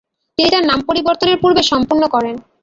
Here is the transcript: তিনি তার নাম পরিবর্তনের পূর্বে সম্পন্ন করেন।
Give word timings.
তিনি 0.37 0.49
তার 0.53 0.63
নাম 0.65 0.79
পরিবর্তনের 0.89 1.37
পূর্বে 1.41 1.61
সম্পন্ন 1.71 2.03
করেন। 2.13 2.35